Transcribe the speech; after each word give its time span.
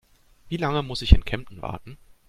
Wie 0.49 0.57
lange 0.57 0.81
muss 0.81 1.03
ich 1.03 1.11
in 1.11 1.25
Kempten 1.25 1.61
warten? 1.61 1.99